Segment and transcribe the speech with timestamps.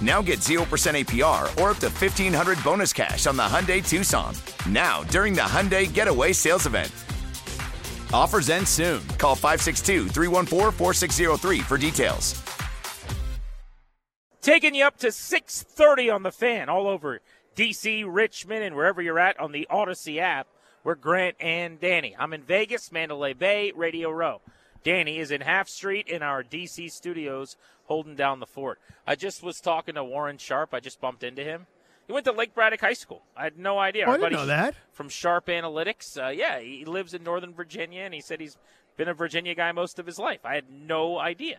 [0.00, 4.34] Now get 0% APR or up to 1500 bonus cash on the Hyundai Tucson.
[4.66, 6.90] Now, during the Hyundai Getaway Sales Event.
[8.12, 9.06] Offers end soon.
[9.18, 12.42] Call 562 314 4603 for details.
[14.40, 17.20] Taking you up to 6:30 on the fan all over
[17.54, 20.46] DC, Richmond, and wherever you're at on the Audacy app.
[20.82, 22.16] We're Grant and Danny.
[22.18, 24.40] I'm in Vegas, Mandalay Bay, Radio Row.
[24.82, 27.56] Danny is in Half Street in our DC studios
[27.90, 28.78] holding down the fort.
[29.04, 30.72] I just was talking to Warren Sharp.
[30.72, 31.66] I just bumped into him.
[32.06, 33.22] He went to Lake Braddock High School.
[33.36, 34.04] I had no idea.
[34.06, 34.76] Oh, I didn't know that.
[34.92, 36.16] From Sharp Analytics.
[36.16, 38.56] Uh, yeah, he lives in Northern Virginia, and he said he's
[38.96, 40.38] been a Virginia guy most of his life.
[40.44, 41.58] I had no idea.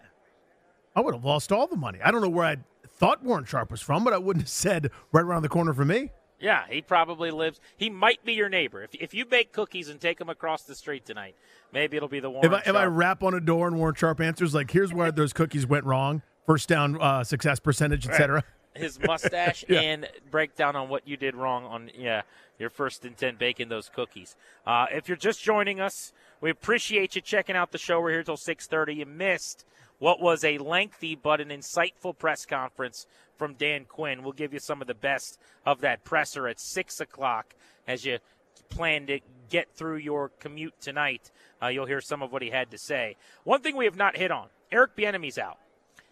[0.96, 2.00] I would have lost all the money.
[2.02, 4.90] I don't know where I thought Warren Sharp was from, but I wouldn't have said
[5.12, 6.12] right around the corner for me.
[6.42, 7.60] Yeah, he probably lives.
[7.78, 8.84] He might be your neighbor.
[8.84, 11.36] If, if you bake cookies and take them across the street tonight,
[11.72, 12.52] maybe it'll be the Warren.
[12.52, 15.12] If I, if I rap on a door and Warren Sharp answers like, "Here's where
[15.12, 18.44] those cookies went wrong," first down uh, success percentage, etc.
[18.74, 19.82] his mustache Yeah.
[19.82, 22.22] and break down on what you did wrong on yeah
[22.58, 24.36] your first intent baking those cookies.
[24.66, 28.00] Uh, if you're just joining us, we appreciate you checking out the show.
[28.00, 28.96] We're here till 6:30.
[28.98, 29.66] You missed
[30.02, 33.06] what was a lengthy but an insightful press conference
[33.38, 34.24] from Dan Quinn.
[34.24, 37.54] We'll give you some of the best of that presser at six o'clock
[37.88, 38.18] as you
[38.70, 39.20] plan to
[39.52, 41.30] get through your commute tonight.
[41.62, 43.16] Uh, you'll hear some of what he had to say.
[43.44, 45.60] One thing we have not hit on: Eric Bieniemy's out.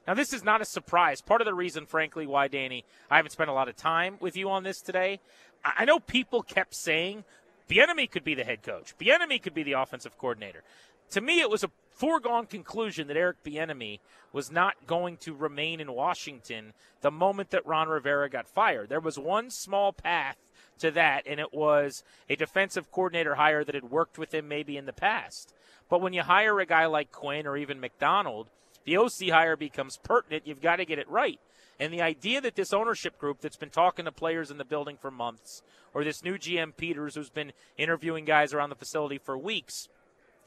[0.08, 1.22] Now, this is not a surprise.
[1.22, 4.38] Part of the reason, frankly, why, Danny, I haven't spent a lot of time with
[4.38, 5.20] you on this today.
[5.64, 7.24] I know people kept saying
[7.68, 8.96] Bieniemy could be the head coach.
[9.00, 10.64] Bieniemy could be the offensive coordinator.
[11.12, 14.00] To me, it was a foregone conclusion that Eric Bieniemy
[14.32, 18.90] was not going to remain in Washington the moment that Ron Rivera got fired.
[18.90, 20.38] There was one small path
[20.80, 24.78] to that, and it was a defensive coordinator hire that had worked with him maybe
[24.78, 25.54] in the past.
[25.90, 28.48] But when you hire a guy like Quinn or even McDonald,
[28.86, 30.46] the OC hire becomes pertinent.
[30.46, 31.40] You've got to get it right.
[31.80, 34.98] And the idea that this ownership group that's been talking to players in the building
[34.98, 39.38] for months, or this new GM Peters who's been interviewing guys around the facility for
[39.38, 39.88] weeks,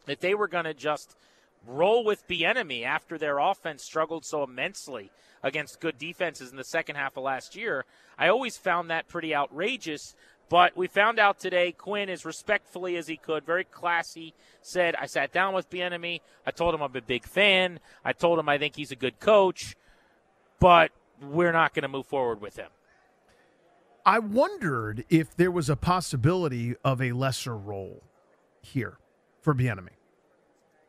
[0.06, 1.16] that they were going to just
[1.66, 5.10] roll with Bieniemy after their offense struggled so immensely
[5.42, 7.84] against good defenses in the second half of last year.
[8.18, 10.14] I always found that pretty outrageous.
[10.48, 15.06] But we found out today Quinn, as respectfully as he could, very classy, said, I
[15.06, 16.20] sat down with Bieniemy.
[16.46, 17.80] I told him I'm a big fan.
[18.04, 19.76] I told him I think he's a good coach,
[20.60, 20.90] but
[21.22, 22.69] we're not going to move forward with him.
[24.04, 28.02] I wondered if there was a possibility of a lesser role
[28.60, 28.98] here
[29.42, 29.91] for Bieniemy,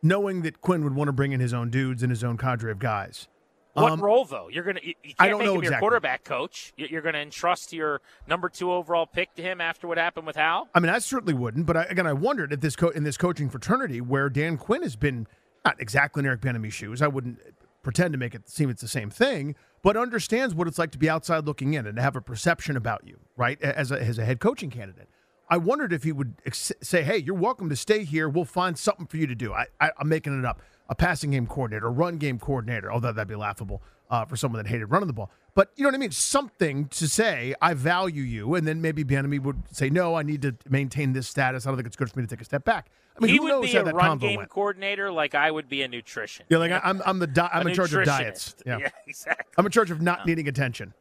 [0.01, 2.71] knowing that Quinn would want to bring in his own dudes and his own cadre
[2.71, 3.27] of guys.
[3.73, 4.49] What Um, role though?
[4.49, 6.73] You're gonna you, you I can't don't make know him your quarterback coach.
[6.77, 10.35] You- You're gonna entrust your number two overall pick to him after what happened with
[10.35, 10.67] Howell.
[10.75, 11.65] I mean, I certainly wouldn't.
[11.65, 14.83] But I, again, I wondered if this co- in this coaching fraternity where Dan Quinn
[14.83, 15.25] has been
[15.65, 17.01] not exactly in Eric Bieniemy's shoes.
[17.01, 17.39] I wouldn't
[17.81, 20.99] pretend to make it seem it's the same thing, but understands what it's like to
[20.99, 23.59] be outside looking in and to have a perception about you, right?
[23.61, 25.09] As a, as a head coaching candidate.
[25.49, 28.27] I wondered if he would ex- say, "Hey, you're welcome to stay here.
[28.29, 30.61] We'll find something for you to do." I, I, I'm making it up.
[30.89, 32.91] A passing game coordinator, a run game coordinator.
[32.91, 35.31] Although that'd be laughable uh, for someone that hated running the ball.
[35.55, 36.11] But you know what I mean?
[36.11, 40.41] Something to say, I value you, and then maybe Bieniemy would say, "No, I need
[40.41, 41.65] to maintain this status.
[41.65, 43.39] I don't think it's good for me to take a step back." I mean, he
[43.39, 44.49] would be a that run game went?
[44.49, 46.45] coordinator, like I would be a nutrition.
[46.49, 48.55] Yeah, like I- I'm, I'm the di- I'm A in charge of diets.
[48.65, 48.79] nutritionist.
[48.81, 48.89] Yeah.
[49.05, 49.45] exactly.
[49.57, 50.93] I'm in charge of not needing attention.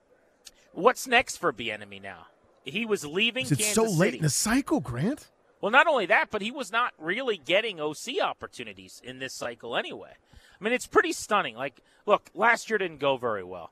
[0.72, 2.26] What's next for Bieniemy now?
[2.64, 4.16] He was leaving It's Kansas so late City.
[4.18, 5.28] in the cycle, Grant.
[5.60, 9.76] Well, not only that, but he was not really getting OC opportunities in this cycle
[9.76, 10.12] anyway.
[10.60, 11.56] I mean, it's pretty stunning.
[11.56, 13.70] Like, look, last year didn't go very well.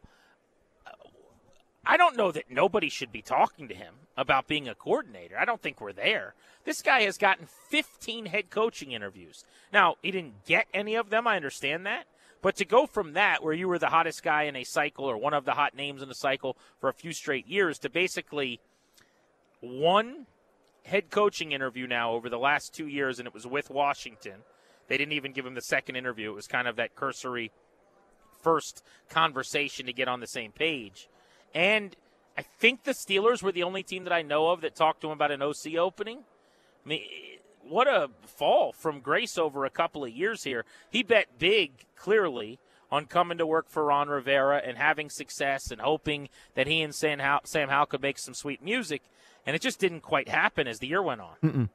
[1.84, 5.38] I don't know that nobody should be talking to him about being a coordinator.
[5.38, 6.34] I don't think we're there.
[6.64, 9.44] This guy has gotten 15 head coaching interviews.
[9.72, 11.26] Now, he didn't get any of them.
[11.26, 12.04] I understand that.
[12.42, 15.16] But to go from that, where you were the hottest guy in a cycle or
[15.16, 18.60] one of the hot names in the cycle for a few straight years, to basically
[19.60, 20.26] one
[20.84, 24.42] head coaching interview now over the last two years, and it was with Washington.
[24.88, 26.30] They didn't even give him the second interview.
[26.30, 27.52] It was kind of that cursory
[28.42, 31.08] first conversation to get on the same page.
[31.54, 31.94] And
[32.36, 35.08] I think the Steelers were the only team that I know of that talked to
[35.08, 36.20] him about an OC opening.
[36.84, 37.02] I mean,
[37.62, 40.64] what a fall from grace over a couple of years here.
[40.90, 42.58] He bet big, clearly,
[42.90, 46.94] on coming to work for Ron Rivera and having success and hoping that he and
[46.94, 49.02] Sam Howell, Sam Howell could make some sweet music.
[49.46, 51.34] And it just didn't quite happen as the year went on.
[51.42, 51.68] Mm-mm.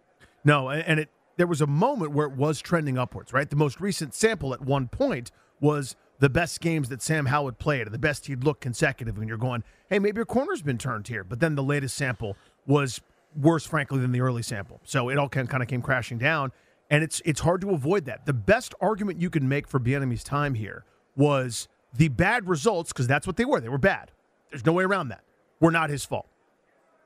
[0.43, 3.49] No, and it there was a moment where it was trending upwards, right?
[3.49, 7.91] The most recent sample at one point was the best games that Sam had played,
[7.91, 9.17] the best he'd looked consecutive.
[9.17, 11.23] And you're going, hey, maybe your corner's been turned here.
[11.23, 13.01] But then the latest sample was
[13.35, 14.79] worse, frankly, than the early sample.
[14.85, 16.51] So it all kind of came crashing down.
[16.89, 18.25] And it's it's hard to avoid that.
[18.25, 20.85] The best argument you can make for Bieniemy's time here
[21.17, 23.59] was the bad results, because that's what they were.
[23.59, 24.11] They were bad.
[24.51, 25.23] There's no way around that.
[25.59, 26.27] Were not his fault.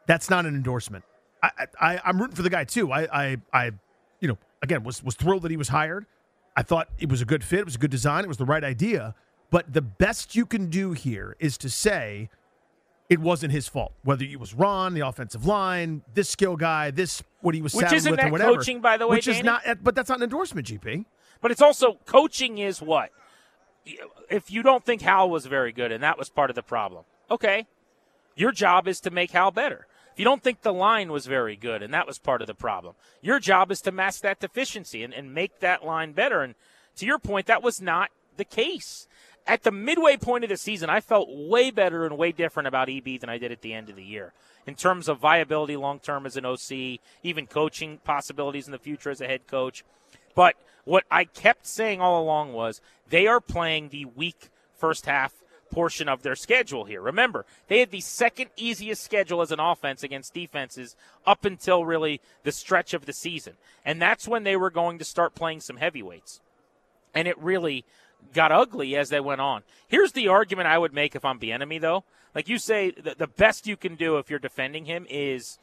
[0.10, 1.06] That's not an endorsement.
[1.44, 2.92] I, I I'm rooting for the guy too.
[2.92, 3.72] I I I
[4.20, 6.08] you know again was was thrilled that he was hired.
[6.58, 7.60] I thought it was a good fit.
[7.60, 8.24] It was a good design.
[8.24, 9.14] It was the right idea.
[9.52, 12.32] But the best you can do here is to say
[13.08, 13.94] it wasn't his fault.
[14.02, 17.94] Whether it was Ron, the offensive line, this skill guy, this what he was which
[17.94, 18.56] isn't with, that or whatever.
[18.56, 19.62] coaching, by the way, which is not.
[19.64, 21.06] Eh, but that's not an endorsement, GP.
[21.40, 23.12] But it's also coaching is what?
[24.28, 27.04] If you don't think Howell was very good and that was part of the problem,
[27.30, 27.68] okay.
[28.36, 29.86] Your job is to make Howell better.
[30.20, 32.96] You don't think the line was very good and that was part of the problem,
[33.22, 36.42] your job is to mask that deficiency and, and make that line better.
[36.42, 36.56] And
[36.98, 39.08] to your point, that was not the case.
[39.48, 42.90] At the midway point of the season, I felt way better and way different about
[42.90, 44.34] EB than I did at the end of the year
[44.68, 49.12] in terms of viability long term as an OC, even coaching possibilities in the future
[49.12, 49.86] as a head coach.
[50.36, 55.34] But what I kept saying all along was they are playing the weak first half
[55.70, 57.02] portion of their schedule here.
[57.02, 60.96] Remember, they had the second easiest schedule as an offense against defenses
[61.26, 63.54] up until really the stretch of the season.
[63.86, 66.42] And that's when they were going to start playing some heavyweights.
[67.14, 67.86] And it really
[68.34, 69.64] got ugly as they went on.
[69.88, 72.04] Here's the argument I would make if I'm Bieniemy, though.
[72.36, 75.58] Like you say, the, the best you can do if you're defending him is,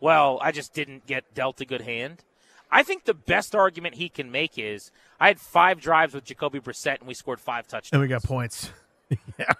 [0.00, 2.22] well, I just didn't get dealt a good hand.
[2.70, 6.58] I think the best argument he can make is I had five drives with Jacoby
[6.58, 7.92] Brissett and we scored five touchdowns.
[7.92, 8.70] And we got points.
[9.38, 9.52] yeah.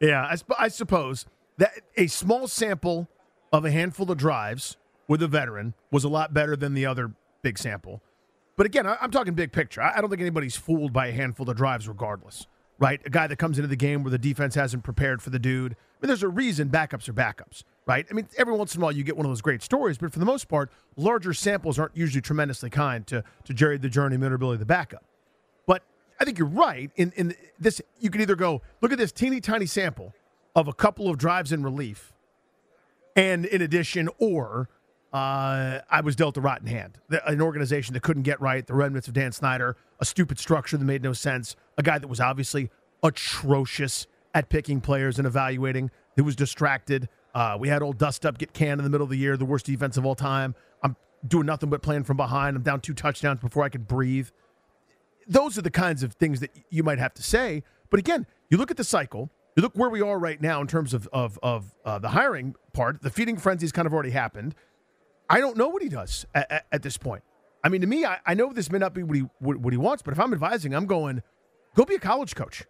[0.00, 1.26] Yeah, I, I suppose
[1.58, 3.08] that a small sample
[3.52, 4.76] of a handful of drives
[5.08, 7.12] with a veteran was a lot better than the other
[7.42, 8.02] big sample.
[8.56, 9.82] But again, I, am talking big picture.
[9.82, 12.46] I, I don't think anybody's fooled by a handful of drives, regardless,
[12.78, 13.00] right?
[13.04, 15.72] A guy that comes into the game where the defense hasn't prepared for the dude.
[15.72, 18.06] I mean, there's a reason backups are backups, right?
[18.10, 20.12] I mean, every once in a while you get one of those great stories, but
[20.12, 24.32] for the most part, larger samples aren't usually tremendously kind to, to Jerry the journeyman
[24.32, 25.04] or Billy the backup.
[26.22, 26.88] I think you're right.
[26.94, 30.14] In, in this, you can either go, look at this teeny tiny sample
[30.54, 32.12] of a couple of drives in relief,
[33.16, 34.68] and in addition, or
[35.12, 36.98] uh, I was dealt a rotten hand.
[37.26, 40.84] An organization that couldn't get right, the remnants of Dan Snyder, a stupid structure that
[40.84, 42.70] made no sense, a guy that was obviously
[43.02, 47.08] atrocious at picking players and evaluating, who was distracted.
[47.34, 49.44] Uh, we had old dust up, get canned in the middle of the year, the
[49.44, 50.54] worst defense of all time.
[50.84, 50.94] I'm
[51.26, 52.56] doing nothing but playing from behind.
[52.56, 54.28] I'm down two touchdowns before I could breathe.
[55.26, 57.62] Those are the kinds of things that you might have to say.
[57.90, 59.30] But again, you look at the cycle.
[59.56, 62.54] You look where we are right now in terms of of, of uh, the hiring
[62.72, 63.02] part.
[63.02, 64.54] The feeding frenzy's kind of already happened.
[65.28, 67.22] I don't know what he does at, at, at this point.
[67.64, 69.72] I mean, to me, I, I, know this may not be what he what, what
[69.72, 71.22] he wants, but if I'm advising, I'm going,
[71.74, 72.64] go be a college coach.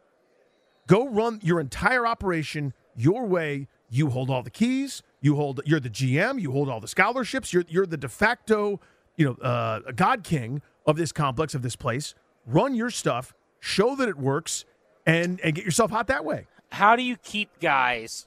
[0.87, 3.69] Go run your entire operation your way.
[3.89, 5.03] You hold all the keys.
[5.21, 5.61] You hold.
[5.65, 6.41] You're the GM.
[6.41, 7.53] You hold all the scholarships.
[7.53, 8.81] You're you're the de facto,
[9.17, 12.15] you know, uh, God King of this complex of this place.
[12.47, 13.35] Run your stuff.
[13.61, 14.65] Show that it works,
[15.07, 16.47] and and get yourself hot that way.
[16.71, 18.27] How do you keep guys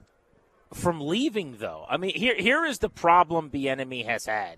[0.76, 1.86] from leaving though.
[1.90, 4.58] I mean, here here is the problem Bieniemy has had.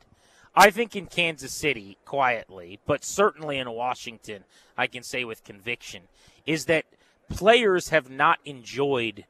[0.55, 4.43] I think in Kansas City, quietly, but certainly in Washington,
[4.75, 6.03] I can say with conviction,
[6.47, 6.85] is that
[7.29, 9.25] players have not enjoyed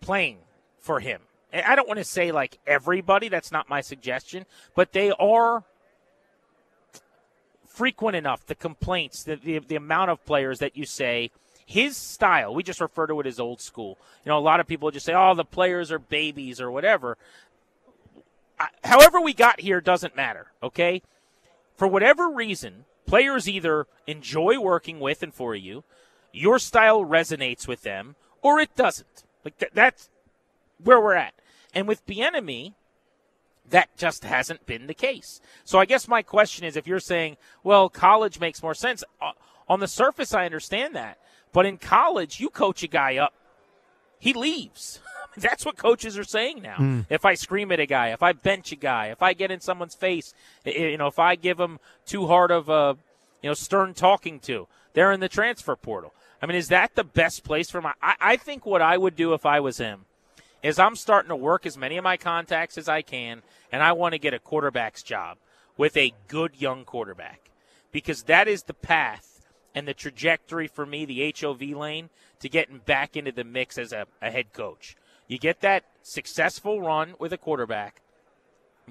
[0.00, 0.38] playing
[0.78, 1.22] for him.
[1.52, 4.46] I don't want to say like everybody, that's not my suggestion,
[4.76, 5.64] but they are
[7.76, 11.30] frequent enough, the complaints, the, the, the amount of players that you say–
[11.66, 13.98] his style, we just refer to it as old school.
[14.24, 17.18] You know, a lot of people just say, oh, the players are babies or whatever.
[18.84, 21.02] However, we got here doesn't matter, okay?
[21.76, 25.82] For whatever reason, players either enjoy working with and for you,
[26.32, 29.24] your style resonates with them, or it doesn't.
[29.44, 30.08] Like th- that's
[30.82, 31.34] where we're at.
[31.74, 32.74] And with Bieniemy,
[33.70, 35.40] that just hasn't been the case.
[35.64, 39.32] So I guess my question is if you're saying, well, college makes more sense, uh,
[39.68, 41.18] on the surface, I understand that.
[41.52, 43.32] But in college, you coach a guy up,
[44.18, 45.00] he leaves.
[45.36, 46.76] That's what coaches are saying now.
[46.76, 47.06] Mm.
[47.10, 49.60] If I scream at a guy, if I bench a guy, if I get in
[49.60, 50.32] someone's face,
[50.64, 52.96] you know, if I give them too hard of a,
[53.42, 56.14] you know, stern talking to, they're in the transfer portal.
[56.40, 57.92] I mean, is that the best place for my?
[58.00, 60.06] I, I think what I would do if I was him
[60.62, 63.92] is I'm starting to work as many of my contacts as I can, and I
[63.92, 65.38] want to get a quarterback's job
[65.76, 67.50] with a good young quarterback
[67.92, 69.40] because that is the path
[69.74, 72.08] and the trajectory for me, the HOV lane,
[72.40, 74.96] to getting back into the mix as a, a head coach.
[75.28, 78.00] You get that successful run with a quarterback,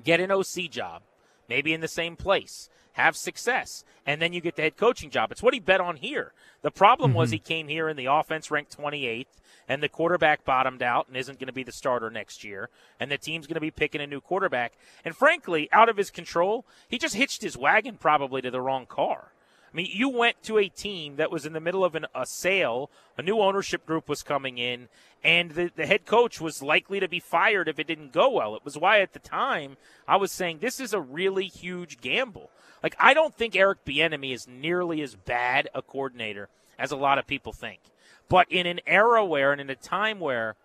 [0.04, 1.02] get an OC job,
[1.50, 5.32] maybe in the same place, have success, and then you get the head coaching job.
[5.32, 6.32] It's what he bet on here.
[6.62, 7.18] The problem mm-hmm.
[7.18, 9.26] was he came here and the offense ranked 28th,
[9.68, 13.12] and the quarterback bottomed out and isn't going to be the starter next year, and
[13.12, 14.74] the team's going to be picking a new quarterback.
[15.04, 18.86] And frankly, out of his control, he just hitched his wagon probably to the wrong
[18.86, 19.32] car.
[19.76, 22.26] I mean, you went to a team that was in the middle of an, a
[22.26, 24.88] sale, a new ownership group was coming in,
[25.22, 28.56] and the, the head coach was likely to be fired if it didn't go well.
[28.56, 29.76] It was why at the time
[30.08, 32.52] I was saying this is a really huge gamble.
[32.82, 36.48] Like, I don't think Eric Bieniemy is nearly as bad a coordinator
[36.80, 37.82] as a lot of people think.
[38.30, 40.56] But in an era where, and in a time where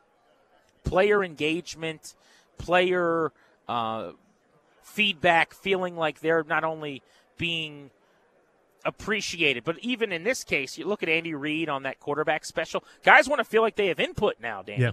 [0.85, 2.15] player engagement,
[2.59, 3.33] player
[3.69, 4.13] uh,
[4.85, 7.03] feedback, feeling like they're not only
[7.37, 7.91] being
[8.85, 9.65] appreciated.
[9.65, 12.85] But even in this case, you look at Andy Reid on that quarterback special.
[13.03, 14.83] Guys want to feel like they have input now, Danny.
[14.83, 14.93] Yeah.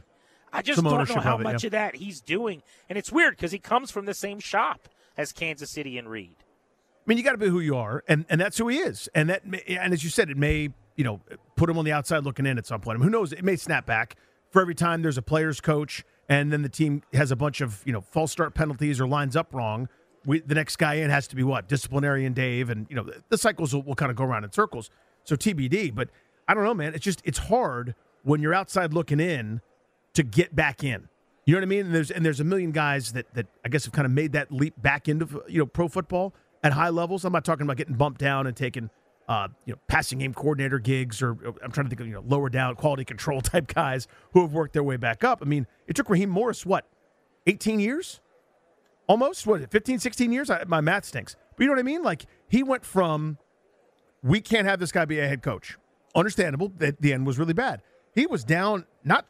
[0.51, 1.67] I just Some don't know how it, much yeah.
[1.67, 2.63] of that he's doing.
[2.89, 6.36] And it's weird because he comes from the same shop as Kansas City and Reid.
[6.39, 9.08] I mean, you got to be who you are, and, and that's who he is.
[9.15, 11.22] And that, and as you said, it may you know
[11.56, 12.98] put him on the outside looking in at some point.
[12.98, 13.32] I mean, who knows?
[13.32, 14.15] It may snap back
[14.50, 17.82] for every time there's a player's coach, and then the team has a bunch of
[17.86, 19.88] you know false start penalties or lines up wrong
[20.28, 23.24] we, the next guy in has to be what disciplinarian Dave, and you know the,
[23.30, 24.92] the cycles will, will kind of go around in circles.
[25.24, 26.10] So TBD, but
[26.48, 26.94] I don't know, man.
[26.94, 29.62] It's just it's hard when you're outside looking in
[30.14, 31.08] to get back in.
[31.46, 31.86] You know what I mean?
[31.86, 34.34] And there's and there's a million guys that that I guess have kind of made
[34.34, 37.24] that leap back into you know pro football at high levels.
[37.24, 38.90] I'm not talking about getting bumped down and taking
[39.30, 42.24] uh, you know passing game coordinator gigs, or I'm trying to think of you know
[42.28, 45.40] lower down quality control type guys who have worked their way back up.
[45.42, 46.86] I mean, it took Raheem Morris what
[47.46, 48.20] 18 years
[49.08, 50.50] almost what 15 16 years?
[50.50, 51.36] I, my math stinks.
[51.56, 52.04] But you know what i mean?
[52.04, 53.38] Like he went from
[54.24, 55.78] we can't have this guy be a head coach.
[56.16, 57.82] Understandable that the end was really bad.
[58.14, 59.26] He was down not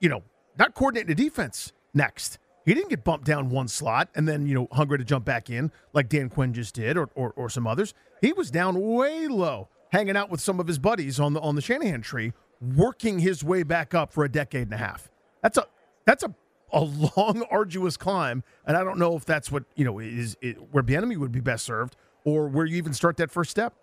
[0.00, 0.22] you know
[0.58, 2.38] not coordinating the defense next.
[2.64, 5.50] He didn't get bumped down one slot and then you know hungry to jump back
[5.50, 7.94] in like dan quinn just did or, or, or some others.
[8.20, 11.54] He was down way low hanging out with some of his buddies on the on
[11.54, 15.10] the shanahan tree working his way back up for a decade and a half.
[15.42, 15.66] That's a
[16.04, 16.34] that's a
[16.74, 16.80] a
[17.16, 20.82] long, arduous climb, and I don't know if that's what you know is it, where
[20.82, 23.74] Bieniemy would be best served, or where you even start that first step.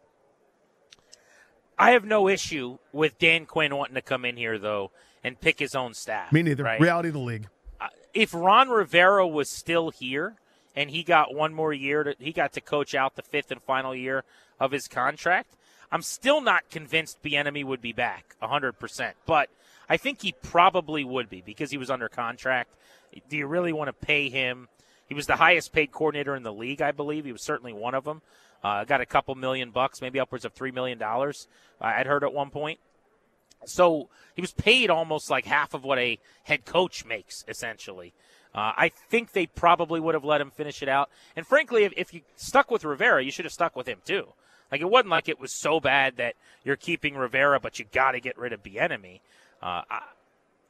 [1.80, 4.92] I have no issue with Dan Quinn wanting to come in here though
[5.24, 6.32] and pick his own staff.
[6.32, 6.64] Me neither.
[6.64, 6.80] Right?
[6.80, 7.48] Reality of the league.
[7.80, 10.36] Uh, if Ron Rivera was still here
[10.76, 13.62] and he got one more year, to, he got to coach out the fifth and
[13.62, 14.24] final year
[14.60, 15.56] of his contract.
[15.92, 19.50] I'm still not convinced Bieniemy would be back 100%, but
[19.92, 22.70] I think he probably would be because he was under contract.
[23.28, 24.70] Do you really want to pay him?
[25.06, 27.26] He was the highest paid coordinator in the league, I believe.
[27.26, 28.22] He was certainly one of them.
[28.64, 31.50] Uh, got a couple million bucks, maybe upwards of three million dollars.
[31.82, 32.80] I'd heard at one point.
[33.66, 38.14] So he was paid almost like half of what a head coach makes, essentially.
[38.56, 41.10] Uh, I think they probably would have let him finish it out.
[41.36, 44.30] And frankly, if, if you stuck with Rivera, you should have stuck with him too.
[44.72, 48.14] Like it wasn't like it was so bad that you're keeping Rivera, but you got
[48.14, 49.20] to get rid of Bieniemy.
[49.62, 50.02] Uh, I,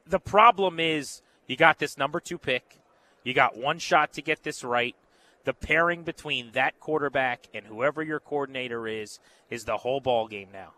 [0.06, 2.78] the problem is you got this number two pick.
[3.24, 4.96] You got one shot to get this right.
[5.44, 9.18] The pairing between that quarterback and whoever your coordinator is
[9.50, 10.72] is the whole ball game now.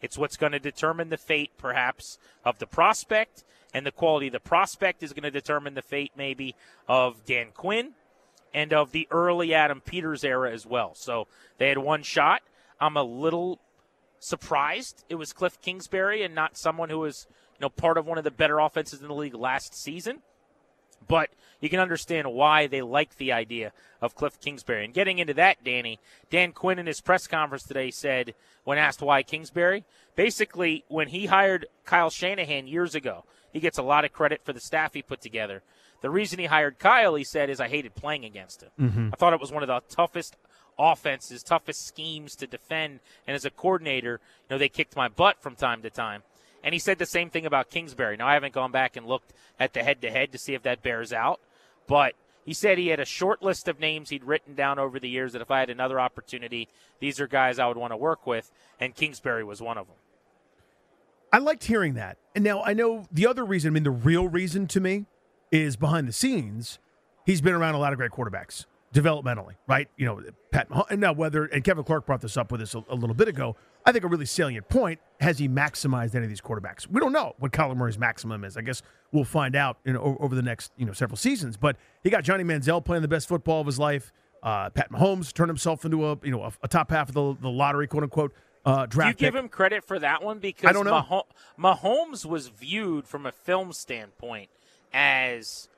[0.00, 4.34] It's what's going to determine the fate, perhaps, of the prospect, and the quality of
[4.34, 6.54] the prospect is going to determine the fate, maybe,
[6.86, 7.92] of Dan Quinn
[8.54, 10.94] and of the early Adam Peters era as well.
[10.94, 11.26] So
[11.58, 12.42] they had one shot.
[12.80, 13.58] I'm a little
[14.18, 17.26] surprised it was Kliff Kingsbury and not someone who was
[17.58, 20.18] you know, part of one of the better offenses in the league last season.
[21.08, 24.84] But you can understand why they like the idea of Kliff Kingsbury.
[24.84, 28.34] And getting into that, Danny, Dan Quinn in his press conference today said,
[28.64, 29.84] when asked why Kingsbury,
[30.16, 34.52] basically, when he hired Kyle Shanahan years ago, he gets a lot of credit for
[34.52, 35.62] the staff he put together.
[36.02, 38.70] The reason he hired Kyle, he said, is I hated playing against him.
[38.78, 39.08] Mm-hmm.
[39.12, 40.36] I thought it was one of the toughest
[40.78, 43.00] offenses, toughest schemes to defend.
[43.26, 46.22] And as a coordinator, you know, they kicked my butt from time to time.
[46.66, 48.16] And he said the same thing about Kingsbury.
[48.16, 50.64] Now, I haven't gone back and looked at the head to head to see if
[50.64, 51.38] that bears out,
[51.86, 55.08] but he said he had a short list of names he'd written down over the
[55.08, 56.66] years that if I had another opportunity,
[56.98, 59.94] these are guys I would want to work with, and Kingsbury was one of them.
[61.32, 62.18] I liked hearing that.
[62.34, 65.06] And now I know the other reason, I mean, the real reason to me
[65.52, 66.80] is behind the scenes,
[67.24, 69.88] he's been around a lot of great quarterbacks developmentally, right?
[69.96, 70.68] You know, Pat,
[70.98, 73.54] now whether, and Kevin Clark brought this up with us a, a, little bit ago.
[73.86, 76.86] I think a really salient point has he maximized any of these quarterbacks?
[76.90, 78.56] We don't know what Kyler Murray's maximum is.
[78.56, 81.56] I guess we'll find out you know, over the next you know several seasons.
[81.56, 84.12] But he got Johnny Manziel playing the best football of his life.
[84.42, 87.36] Uh, Pat Mahomes turned himself into a you know a, a top half of the,
[87.40, 88.34] the lottery, quote unquote.
[88.64, 89.44] Uh, draft Do you give pick.
[89.44, 90.40] him credit for that one?
[90.40, 91.22] Because I don't know.
[91.56, 94.50] Mahomes was viewed from a film standpoint
[94.92, 95.68] as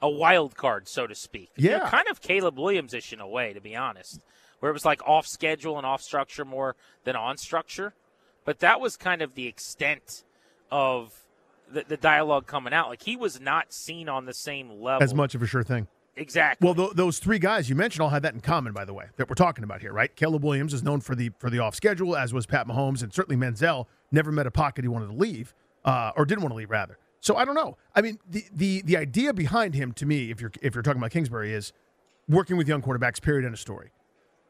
[0.00, 1.50] a wild card, so to speak.
[1.56, 1.72] Yeah.
[1.72, 4.20] You know, kind of Caleb Williams ish in a way, to be honest,
[4.60, 7.94] where it was like off schedule and off structure more than on structure.
[8.44, 10.24] But that was kind of the extent
[10.70, 11.12] of
[11.70, 12.88] the, the dialogue coming out.
[12.88, 15.88] Like he was not seen on the same level as much of a sure thing.
[16.16, 16.66] Exactly.
[16.66, 19.06] Well, th- those three guys you mentioned all had that in common, by the way,
[19.16, 20.14] that we're talking about here, right?
[20.14, 23.12] Caleb Williams is known for the for the off schedule, as was Pat Mahomes, and
[23.12, 26.56] certainly Manziel never met a pocket he wanted to leave, uh, or didn't want to
[26.56, 26.98] leave rather.
[27.20, 27.76] So I don't know.
[27.94, 31.00] I mean, the the the idea behind him, to me, if you're if you're talking
[31.00, 31.72] about Kingsbury, is
[32.28, 33.22] working with young quarterbacks.
[33.22, 33.44] Period.
[33.44, 33.90] End of story.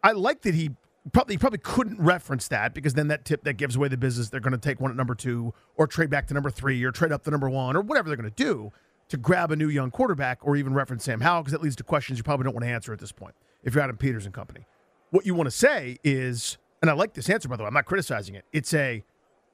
[0.03, 0.71] I like that he
[1.13, 4.29] probably he probably couldn't reference that because then that tip that gives away the business.
[4.29, 6.91] They're going to take one at number two, or trade back to number three, or
[6.91, 8.73] trade up to number one, or whatever they're going to do
[9.09, 11.83] to grab a new young quarterback, or even reference Sam Howell because that leads to
[11.85, 14.35] questions you probably don't want to answer at this point if you're Adam Peters and
[14.35, 14.67] company.
[15.11, 17.69] What you want to say is, and I like this answer by the way.
[17.69, 18.45] I'm not criticizing it.
[18.53, 19.03] It's a,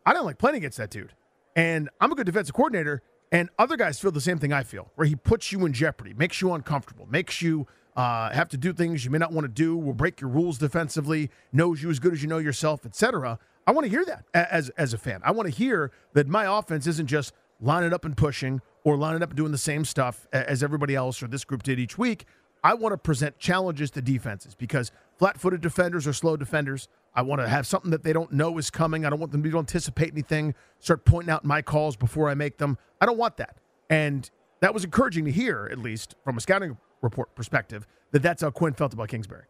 [0.05, 1.15] I don't like playing against that dude.
[1.55, 4.93] And I'm a good defensive coordinator, and other guys feel the same thing I feel,
[4.95, 8.73] where he puts you in jeopardy, makes you uncomfortable, makes you uh, have to do
[8.73, 11.99] things you may not want to do, will break your rules defensively, knows you as
[11.99, 13.39] good as you know yourself, etc.
[13.67, 15.21] I want to hear that as as a fan.
[15.25, 19.23] I want to hear that my offense isn't just lining up and pushing or lining
[19.23, 22.27] up and doing the same stuff as everybody else or this group did each week.
[22.63, 26.89] I want to present challenges to defenses because flat-footed defenders are slow defenders.
[27.15, 29.07] I want to have something that they don't know is coming.
[29.07, 32.59] I don't want them to anticipate anything, start pointing out my calls before I make
[32.59, 32.77] them.
[33.01, 33.57] I don't want that.
[33.89, 34.29] And
[34.61, 38.51] that was encouraging to hear, at least from a scouting report perspective, that that's how
[38.51, 39.45] Quinn felt about Kingsbury.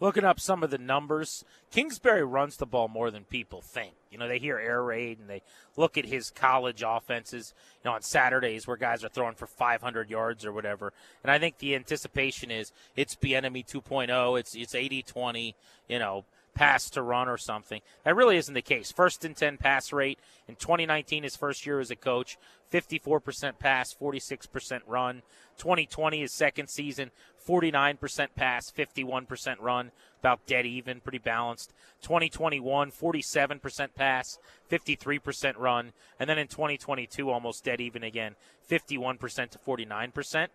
[0.00, 3.94] Looking up some of the numbers, Kingsbury runs the ball more than people think.
[4.12, 5.42] You know, they hear air raid and they
[5.76, 10.08] look at his college offenses, you know, on Saturdays where guys are throwing for 500
[10.08, 10.92] yards or whatever.
[11.24, 15.54] And I think the anticipation is it's Bieniemy 2.0, it's it's 80-20,
[15.88, 16.24] you know,
[16.58, 17.80] pass to run or something.
[18.02, 18.90] That really isn't the case.
[18.90, 20.18] First and 10 pass rate
[20.48, 22.36] in 2019, his first year as a coach,
[22.72, 25.22] 54% pass, 46% run.
[25.56, 27.12] 2020, his second season,
[27.46, 31.72] 49% pass, 51% run, about dead even, pretty balanced.
[32.02, 35.92] 2021, 47% pass, 53% run.
[36.18, 38.34] And then in 2022, almost dead even again,
[38.68, 40.48] 51% to 49%.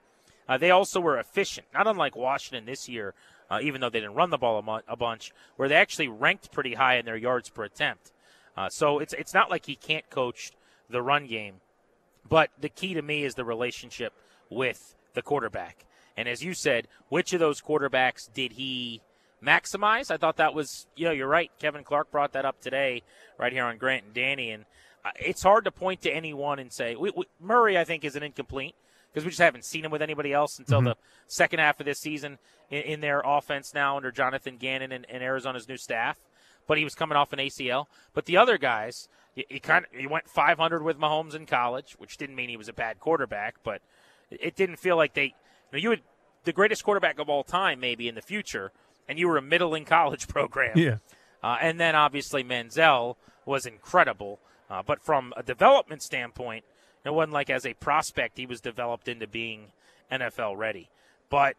[0.49, 3.13] Uh, they also were efficient, not unlike Washington this year,
[3.49, 6.07] uh, even though they didn't run the ball a, mu- a, bunch, where they actually
[6.07, 8.11] ranked pretty high in their yards per attempt.
[8.55, 10.51] Uh, so it's it's not like he can't coach
[10.89, 11.55] the run game,
[12.29, 14.13] but the key to me is the relationship
[14.49, 15.85] with the quarterback.
[16.15, 19.01] And as you said, which of those quarterbacks did he
[19.43, 20.11] maximize?
[20.11, 21.51] I thought that was, you know, you're right.
[21.59, 23.01] Kevin Clark brought that up today,
[23.39, 24.65] right here on Grant and Danny, and
[25.03, 27.77] uh, it's hard to point to anyone and say we, we, Murray.
[27.77, 28.75] I think is an incomplete
[29.13, 30.89] because we just haven't seen him with anybody else until mm-hmm.
[30.89, 30.95] the
[31.27, 35.21] second half of this season in, in their offense now under Jonathan Gannon and, and,
[35.21, 36.17] Arizona's new staff.
[36.65, 37.85] But he was coming off an ACL.
[38.13, 41.95] But the other guys, he, he kind of he went 500 with Mahomes in college,
[41.97, 43.81] which didn't mean he was a bad quarterback, but
[44.31, 45.25] it, it didn't feel like they.
[45.25, 45.31] You,
[45.73, 46.01] know, you would
[46.45, 48.71] the greatest quarterback of all time maybe in the future,
[49.07, 50.77] and you were a middling college program.
[50.77, 50.97] Yeah.
[51.43, 56.63] Uh, and then obviously Manziel was incredible, uh, but from a development standpoint,
[57.05, 59.67] it wasn't like as a prospect he was developed into being
[60.11, 60.89] NFL ready.
[61.29, 61.55] But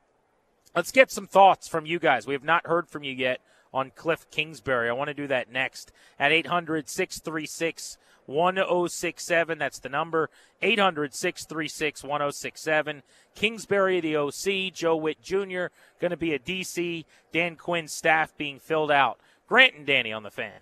[0.74, 2.26] let's get some thoughts from you guys.
[2.26, 3.40] We have not heard from you yet
[3.72, 4.88] on Kliff Kingsbury.
[4.88, 9.58] I want to do that next at 800 636 1067.
[9.58, 10.30] That's the number
[10.62, 13.02] 800 636 1067.
[13.34, 15.66] Kingsbury, the OC, Joe Whitt Jr.,
[16.00, 17.04] going to be a DC.
[17.32, 19.18] Dan Quinn staff being filled out.
[19.46, 20.60] Grant and Danny on the fan.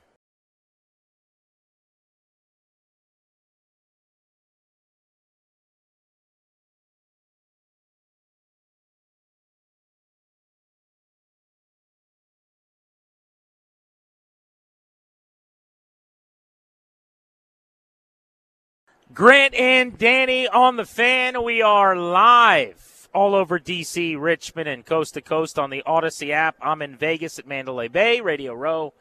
[19.15, 21.45] Grant and Danny on the fan.
[21.45, 26.57] We are live all over DC, Richmond, and coast to coast on the Audacy app.
[26.63, 28.95] I'm in Vegas at Mandalay Bay, Radio Row,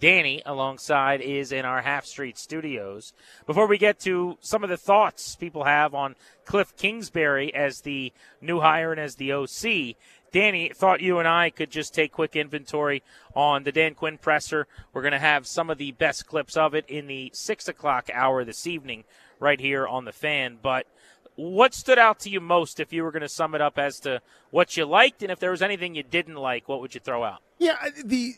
[0.00, 3.12] Danny alongside is in our Half Street studios.
[3.46, 8.14] Before we get to some of the thoughts people have on Kliff Kingsbury as the
[8.40, 9.96] new hire and as the OC,
[10.32, 13.02] Danny, thought you and I could just take quick inventory
[13.34, 14.66] on the Dan Quinn presser.
[14.94, 18.08] We're going to have some of the best clips of it in the 6 o'clock
[18.14, 19.04] hour this evening
[19.40, 20.58] right here on the fan.
[20.60, 20.86] But
[21.36, 24.00] what stood out to you most if you were going to sum it up as
[24.00, 24.20] to
[24.50, 27.22] what you liked and if there was anything you didn't like, what would you throw
[27.22, 27.40] out?
[27.58, 28.34] Yeah, the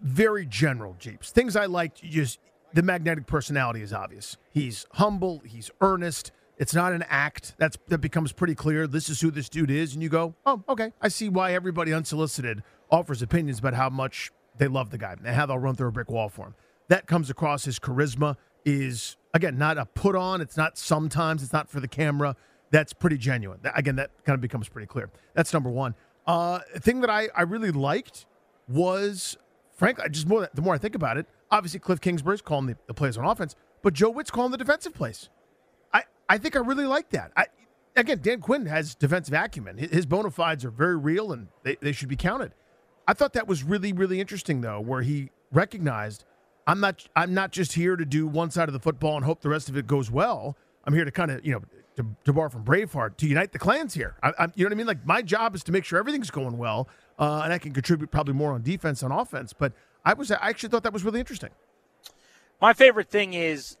[0.00, 1.30] very general Jeeps.
[1.30, 2.38] Things I liked, just
[2.72, 4.36] the magnetic personality is obvious.
[4.50, 6.32] He's humble, he's earnest.
[6.56, 7.54] It's not an act.
[7.58, 8.86] That's that becomes pretty clear.
[8.86, 10.92] This is who this dude is, and you go, oh, okay.
[11.00, 15.26] I see why everybody unsolicited offers opinions about how much they love the guy and
[15.26, 16.54] how they'll run through a brick wall for him.
[16.88, 17.64] That comes across.
[17.64, 20.40] His charisma is again not a put on.
[20.40, 21.42] It's not sometimes.
[21.42, 22.36] It's not for the camera.
[22.70, 23.60] That's pretty genuine.
[23.74, 25.10] Again, that kind of becomes pretty clear.
[25.34, 25.94] That's number one.
[26.26, 28.24] Uh, thing that I I really liked
[28.66, 29.36] was
[29.76, 31.26] frankly just more the more I think about it.
[31.50, 34.94] Obviously, Kliff Kingsbury's calling the, the plays on offense, but Joe Whitt's calling the defensive
[34.94, 35.28] plays.
[35.92, 37.32] I, I think I really like that.
[37.36, 37.46] I,
[37.94, 39.78] again, Dan Quinn has defensive acumen.
[39.78, 42.54] His bona fides are very real and they, they should be counted.
[43.06, 46.24] I thought that was really, really interesting, though, where he recognized
[46.66, 49.40] I'm not I'm not just here to do one side of the football and hope
[49.40, 50.56] the rest of it goes well.
[50.84, 51.62] I'm here to kind of, you know,
[51.96, 54.16] to, to borrow from Braveheart, to unite the clans here.
[54.22, 54.86] I, I, you know what I mean?
[54.86, 58.10] Like my job is to make sure everything's going well, uh, and I can contribute
[58.10, 59.52] probably more on defense on offense.
[59.52, 59.72] But
[60.04, 61.50] I was I actually thought that was really interesting.
[62.60, 63.76] My favorite thing is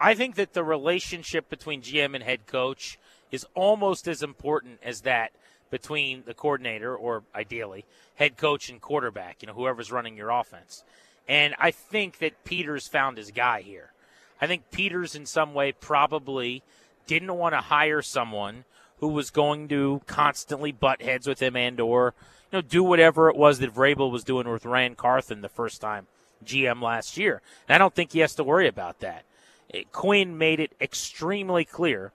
[0.00, 2.98] I think that the relationship between GM and head coach
[3.30, 5.32] is almost as important as that
[5.70, 10.84] between the coordinator or ideally head coach and quarterback, you know, whoever's running your offense.
[11.28, 13.92] And I think that Peters found his guy here.
[14.40, 16.62] I think Peters in some way probably
[17.06, 18.64] didn't want to hire someone
[18.98, 22.14] who was going to constantly butt heads with him and or
[22.50, 25.80] you know do whatever it was that Vrabel was doing with Ran Carthon the first
[25.80, 26.06] time
[26.44, 27.40] GM last year.
[27.68, 29.24] And I don't think he has to worry about that.
[29.72, 32.12] Eh, Quinn made it extremely clear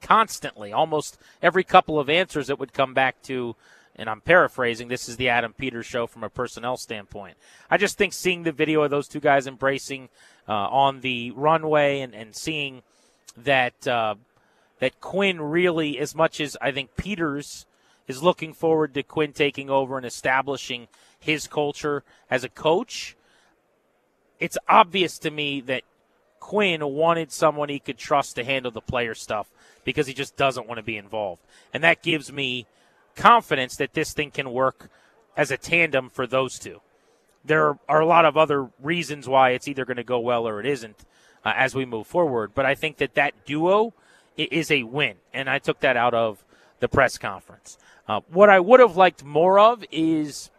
[0.00, 3.56] constantly, almost every couple of answers it would come back to,
[3.96, 7.36] and I'm paraphrasing, this is the Adam Peters show from a personnel standpoint.
[7.70, 10.08] I just think seeing the video of those two guys embracing
[10.48, 12.82] uh, on the runway and, and seeing
[13.36, 14.14] that uh,
[14.78, 17.66] that Quinn really, as much as I think Peters
[18.06, 23.16] is looking forward to Quinn taking over and establishing his culture as a coach,
[24.38, 25.82] it's obvious to me that
[26.40, 29.48] Quinn wanted someone he could trust to handle the player stuff
[29.84, 31.42] because he just doesn't want to be involved.
[31.72, 32.66] And that gives me
[33.16, 34.88] confidence that this thing can work
[35.36, 36.80] as a tandem for those two.
[37.44, 40.60] There are a lot of other reasons why it's either going to go well or
[40.60, 41.04] it isn't
[41.44, 42.52] uh, as we move forward.
[42.54, 43.94] But I think that that duo
[44.36, 45.16] is a win.
[45.32, 46.44] And I took that out of
[46.80, 47.78] the press conference.
[48.08, 50.50] Uh, what I would have liked more of is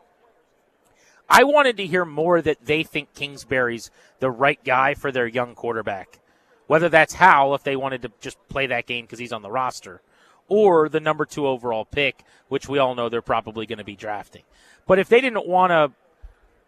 [1.29, 5.55] I wanted to hear more that they think Kingsbury's the right guy for their young
[5.55, 6.19] quarterback.
[6.67, 9.51] Whether that's Howell, if they wanted to just play that game because he's on the
[9.51, 10.01] roster,
[10.47, 13.95] or the number two overall pick, which we all know they're probably going to be
[13.95, 14.43] drafting.
[14.85, 15.91] But if they didn't want to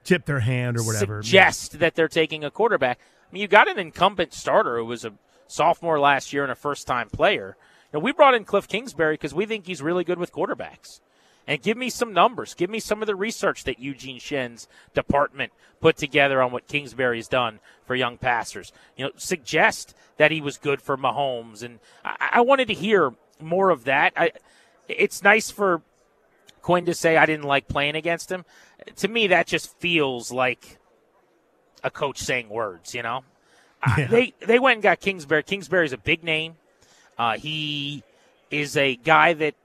[0.03, 1.79] tip their hand or whatever, suggest yeah.
[1.79, 5.13] that they're taking a quarterback, I mean, you got an incumbent starter who was a
[5.47, 7.55] sophomore last year and a first time player.
[7.91, 10.99] You know, we brought in Kliff Kingsbury because we think he's really good with quarterbacks
[11.49, 12.53] and give me some numbers.
[12.53, 17.27] Give me some of the research that Eugene Shen's department put together on what Kingsbury's
[17.27, 18.71] done for young passers.
[18.95, 23.13] You know, suggest that he was good for Mahomes, and I, I wanted to hear
[23.41, 24.13] more of that.
[24.15, 24.31] I,
[24.87, 25.81] it's nice for
[26.61, 28.45] Quinn to say I didn't like playing against him.
[28.97, 30.79] To me, that just feels like
[31.83, 32.93] a coach saying words.
[32.93, 33.23] You know,
[33.97, 34.05] yeah.
[34.05, 35.43] uh, they they went and got Kingsbury.
[35.43, 36.55] Kingsbury's a big name.
[37.17, 38.03] Uh, he
[38.49, 39.55] is a guy that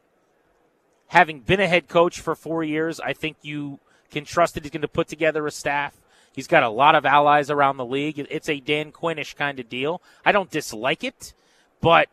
[1.08, 3.78] having been a head coach for four years, I think you
[4.10, 5.94] can trust that he's going to put together a staff.
[6.32, 8.18] He's got a lot of allies around the league.
[8.30, 10.02] It's a Dan Quinnish kind of deal.
[10.24, 11.32] I don't dislike it,
[11.80, 12.08] but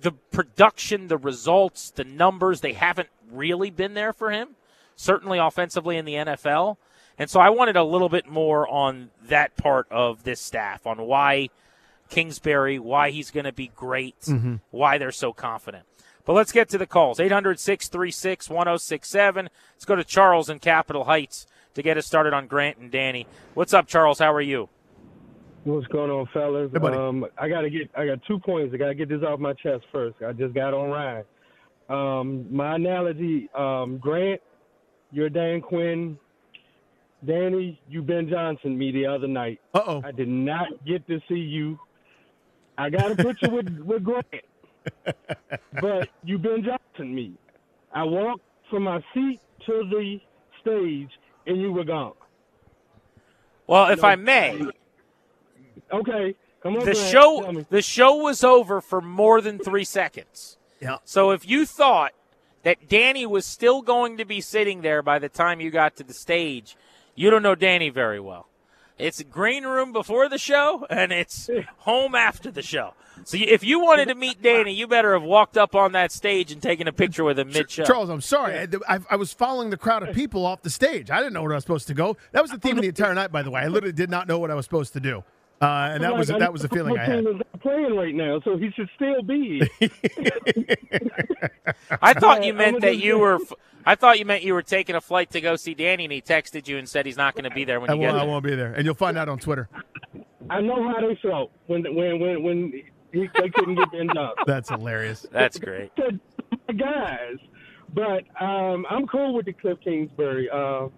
[0.00, 4.50] the production, the results, the numbers, they haven't really been there for him,
[4.96, 6.76] certainly offensively in the NFL.
[7.18, 11.02] And so I wanted a little bit more on that part of this staff, on
[11.02, 11.50] why
[12.08, 14.56] Kingsbury, why he's going to be great, mm-hmm.
[14.70, 15.84] why they're so confident.
[16.24, 19.48] But let's get to the calls 800 636 1067.
[19.74, 23.26] Let's go to Charles in Capitol Heights to get us started on Grant and Danny.
[23.54, 24.18] What's up, Charles?
[24.18, 24.68] How are you?
[25.64, 26.70] What's going on, fellas?
[26.72, 27.90] Hey, um, I gotta get.
[27.96, 28.74] I got two points.
[28.74, 30.16] I gotta get this off my chest first.
[30.26, 31.24] I just got on Ryan.
[31.88, 34.40] Um, my analogy, um, Grant,
[35.10, 36.18] you're Dan Quinn.
[37.26, 39.60] Danny, you Ben Johnson me the other night.
[39.74, 40.02] Uh oh.
[40.02, 41.78] I did not get to see you.
[42.78, 44.24] I got a picture with with Grant
[45.80, 47.34] but you Ben Johnson me.
[47.92, 50.20] I walked from my seat to the
[50.60, 51.10] stage
[51.46, 52.12] and you were gone.
[53.66, 54.60] Well, if I may.
[55.92, 56.34] Okay.
[56.62, 56.98] Come on, the Grant.
[56.98, 60.58] show the show was over for more than three seconds.
[60.80, 60.98] Yeah.
[61.04, 62.12] So if you thought
[62.64, 66.04] that Danny was still going to be sitting there by the time you got to
[66.04, 66.76] the stage,
[67.14, 68.46] you don't know Danny very well.
[68.98, 71.48] It's green room before the show, and it's
[71.78, 72.92] home after the show.
[73.24, 76.52] So if you wanted to meet Danny, you better have walked up on that stage
[76.52, 77.84] and taken a picture with him mid-show.
[77.84, 78.58] Charles, I'm sorry.
[78.58, 81.10] I, I, I was following the crowd of people off the stage.
[81.10, 82.16] I didn't know where I was supposed to go.
[82.32, 83.60] That was the theme of the entire night, by the way.
[83.60, 85.22] I literally did not know what I was supposed to do,
[85.60, 87.24] uh, and that was Like, that was the feeling I had.
[87.24, 89.62] team is playing right now, so he should still be.
[92.02, 93.38] I thought you meant that you were.
[93.84, 96.20] I thought you meant you were taking a flight to go see Danny, and he
[96.20, 98.16] texted you and said he's not going to be there when I you get won't,
[98.16, 98.28] I there.
[98.28, 99.68] won't be there, and you'll find out on Twitter.
[100.50, 102.72] I know how they felt when when when when
[103.12, 104.34] he, they couldn't get Ben up.
[104.46, 105.26] That's hilarious.
[105.32, 105.90] That's great.
[105.96, 106.20] said,
[106.78, 107.36] guys.
[107.92, 110.48] But um, I'm cool with the Kliff Kingsbury.
[110.48, 110.88] Uh,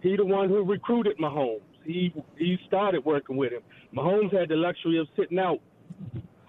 [0.00, 1.60] he the one who recruited Mahomes.
[1.84, 3.62] He he started working with him.
[3.94, 5.60] Mahomes had the luxury of sitting out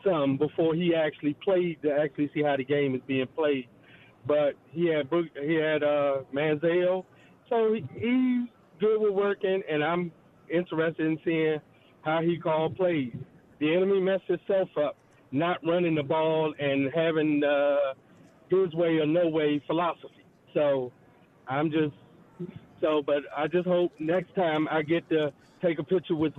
[0.03, 3.67] some before he actually played to actually see how the game is being played.
[4.27, 5.09] But he had
[5.41, 7.05] he had uh, Manziel,
[7.49, 10.11] so he, he's good with working, and I'm
[10.49, 11.57] interested in seeing
[12.03, 13.13] how he called plays.
[13.61, 14.97] Bieniemy messed himself up,
[15.31, 17.93] not running the ball and having uh,
[18.49, 20.25] his way or no way philosophy.
[20.53, 20.91] So
[21.47, 21.95] I'm just
[22.83, 26.33] so, but I just hope next time I get to take a picture with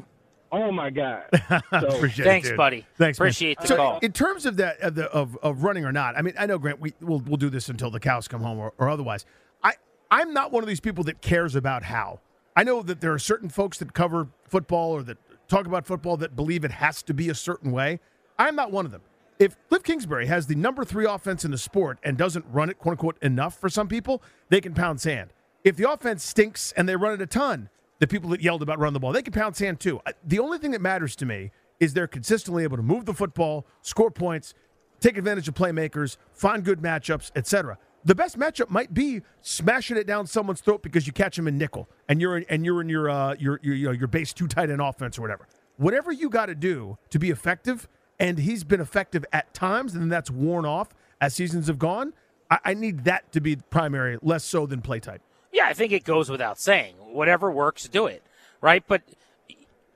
[0.53, 1.25] all my guys.
[1.81, 2.87] So Appreciate Thanks, it, buddy.
[2.97, 3.27] Thanks, man.
[3.27, 3.99] Appreciate the so call.
[4.01, 6.59] In terms of that of, the, of of running or not, I mean, I know
[6.59, 6.81] Grant.
[6.81, 9.25] We we'll, we'll do this until the cows come home or, or otherwise.
[9.63, 9.73] I
[10.11, 12.21] I'm not one of these people that cares about how.
[12.57, 16.17] I know that there are certain folks that cover football or that talk about football
[16.19, 17.99] that believe it has to be a certain way.
[18.39, 19.03] I'm not one of them.
[19.41, 22.79] If Kliff Kingsbury has the number three offense in the sport and doesn't run it,
[22.79, 25.31] quote unquote, enough for some people, they can pound sand.
[25.65, 28.79] If the offense stinks and they run it a ton, the people that yelled about
[28.79, 30.01] running the ball, they can pound sand too.
[30.23, 31.51] The only thing that matters to me
[31.81, 34.53] is they're consistently able to move the football, score points,
[35.01, 37.79] take advantage of playmakers, find good matchups, etc.
[38.05, 41.57] The best matchup might be smashing it down someone's throat because you catch them in
[41.57, 44.35] nickel and you're in, and you're in your uh, your your you know, your base
[44.35, 45.49] two tight end offense or whatever.
[45.79, 47.89] Whatever you got to do to be effective,
[48.21, 52.13] and he's been effective at times, and that's worn off as seasons have gone.
[52.51, 55.23] I, I need that to be primary, less so than play type.
[55.55, 56.97] Yeah, I think it goes without saying.
[56.99, 58.25] Whatever works, do it.
[58.61, 58.83] Right?
[58.87, 59.03] But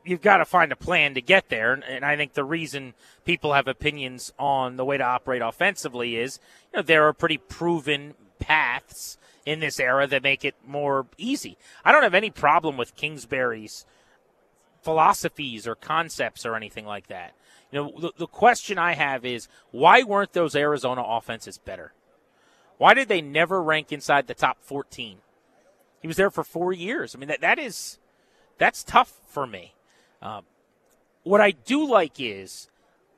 [0.04, 1.72] you've got to find a plan to get there.
[1.72, 2.94] And- I think the reason
[3.24, 6.38] people have opinions on the way to operate offensively is
[6.72, 11.58] you know, there are pretty proven paths in this era that make it more easy.
[11.84, 13.84] I don't have any problem with Kingsbury's
[14.82, 17.34] philosophies or concepts or anything like that.
[17.72, 21.94] You know, the, the question I have is why weren't those Arizona offenses better?
[22.76, 25.18] Why did they never rank inside the top 14?
[26.00, 27.14] He was there for four years.
[27.14, 27.98] I mean, that, that is
[28.58, 29.74] that's tough for me.
[30.20, 30.44] Um,
[31.22, 32.68] what I do like is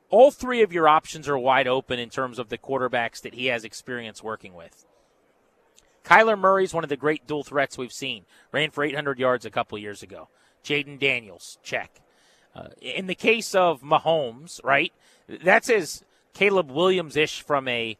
[0.09, 3.47] all three of your options are wide open in terms of the quarterbacks that he
[3.47, 4.85] has experience working with.
[6.03, 8.25] Kyler Murray's one of the great dual threats we've seen.
[8.51, 10.29] Ran for 800 yards a couple years ago.
[10.63, 12.01] Jayden Daniels, check.
[12.55, 14.91] Uh, in the case of Mahomes, right?
[15.27, 17.97] That's as Caleb Williams ish from a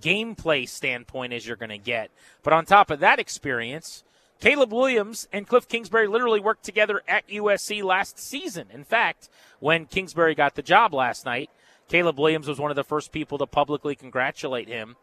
[0.00, 2.10] gameplay standpoint as you're going to get.
[2.42, 4.04] But on top of that experience,
[4.40, 8.68] Caleb Williams and Kliff Kingsbury literally worked together at USC last season.
[8.72, 11.50] In fact, when Kingsbury got the job last night,
[11.88, 14.96] Caleb Williams was one of the first people to publicly congratulate him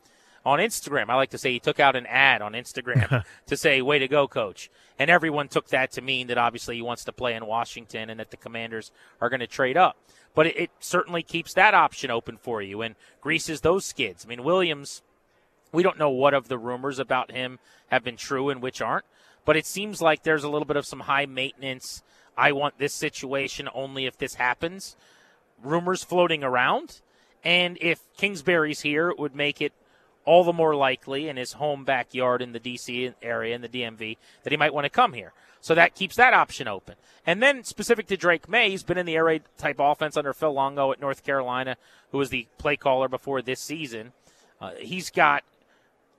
[0.45, 1.10] on Instagram.
[1.10, 4.08] I like to say he took out an ad on Instagram to say, way to
[4.08, 4.69] go, coach.
[5.00, 8.19] And everyone took that to mean that obviously he wants to play in Washington and
[8.19, 9.98] that the commanders are going to trade up.
[10.36, 14.24] But it, it certainly keeps that option open for you and greases those skids.
[14.24, 15.02] I mean, Williams,
[15.71, 19.06] we don't know what of the rumors about him have been true and which aren't,
[19.45, 22.03] but it seems like there's a little bit of some high maintenance.
[22.38, 24.95] I want this situation only if this happens.
[25.63, 27.01] Rumors floating around.
[27.43, 29.71] And if Kingsbury's here, it would make it
[30.25, 34.17] all the more likely in his home backyard in the DC area, in the DMV,
[34.43, 35.31] that he might want to come here.
[35.62, 36.95] So that keeps that option open.
[37.25, 40.34] And then specific to Drake Maye, he's been in the air raid type offense under
[40.34, 41.77] Phil Longo at North Carolina,
[42.12, 44.13] who was the play caller before this season.
[44.60, 45.43] Uh, he's got,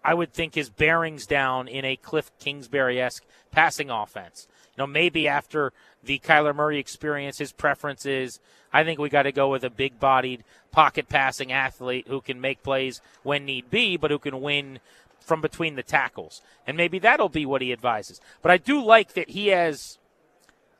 [0.06, 4.46] I would think, his bearings down in a Kliff Kingsbury esque passing offense.
[4.76, 5.72] You know, maybe after
[6.04, 8.38] the Kyler Murray experience, his preference is
[8.72, 12.40] I think we got to go with a big bodied pocket passing athlete who can
[12.40, 14.78] make plays when need be, but who can win
[15.18, 16.40] from between the tackles.
[16.68, 18.20] And maybe that'll be what he advises.
[18.42, 19.98] But I do like that he has,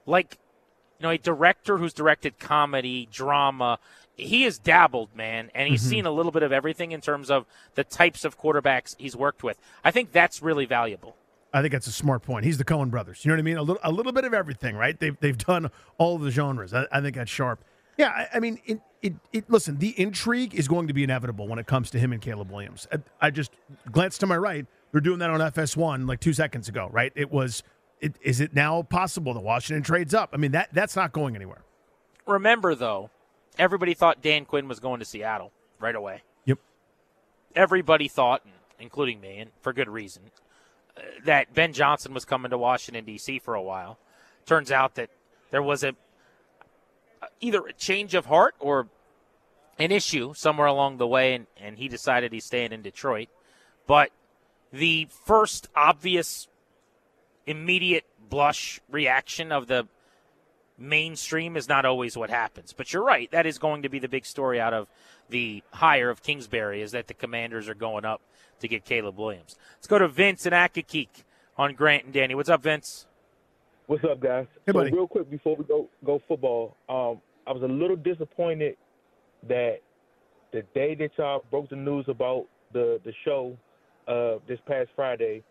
[0.05, 0.39] like,
[1.01, 3.81] you know, a director who's directed comedy, drama.
[4.16, 5.90] He has dabbled, man, and he's mm-hmm.
[5.90, 9.42] seen a little bit of everything in terms of the types of quarterbacks he's worked
[9.42, 9.59] with.
[9.85, 11.16] I think that's really valuable.
[11.52, 12.44] I think that's a smart point.
[12.44, 13.24] He's the Coen brothers.
[13.24, 13.57] You know what I mean?
[13.57, 14.98] A little, a little bit of everything, right?
[14.98, 16.74] They've they've done all the genres.
[16.74, 17.62] I, I think that's sharp.
[17.96, 21.48] Yeah, I, I mean, it, it, it, Listen, the intrigue is going to be inevitable
[21.48, 22.87] when it comes to him and Caleb Williams.
[22.92, 23.52] I, I just
[23.90, 24.66] glanced to my right.
[24.92, 27.12] They're doing that on FS1 like two seconds ago, right?
[27.14, 27.62] It was.
[27.98, 30.31] It, is it now possible that Washington trades up?
[30.35, 31.62] I mean, that that's not going anywhere.
[32.26, 33.11] Remember, though,
[33.59, 36.23] everybody thought Dan Quinn was going to Seattle right away.
[36.45, 36.59] Yep.
[37.55, 38.42] Everybody thought,
[38.79, 40.25] including me, and for good reason,
[40.97, 43.38] uh, that Ben Johnson was coming to Washington D.C.
[43.38, 43.99] for a while.
[44.45, 45.11] Turns out that
[45.51, 45.95] there was a
[47.40, 48.88] either a change of heart or
[49.79, 53.29] an issue somewhere along the way, and, and he decided he's staying in Detroit.
[53.87, 54.11] But
[54.73, 56.49] the first obvious,
[57.47, 59.87] immediate blush reaction of the
[60.79, 62.73] mainstream is not always what happens.
[62.73, 63.31] But you're right.
[63.31, 64.89] That is going to be the big story out of
[65.29, 68.21] the hire of Kingsbury is that the commanders are going up
[68.61, 69.57] to get Caleb Williams.
[69.77, 71.25] Let's go to Vince and Accokeek
[71.57, 72.35] on Grant and Danny.
[72.35, 73.07] What's up, Vince?
[73.87, 74.47] What's up, guys?
[74.67, 74.93] Hey, so buddy.
[74.93, 78.77] real quick before we go go football, um, I was a little disappointed
[79.49, 79.77] that
[80.53, 83.57] the day that y'all broke the news about the the show
[84.09, 85.45] uh, this past Friday,